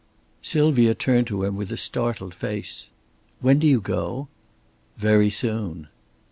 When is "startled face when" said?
1.77-3.59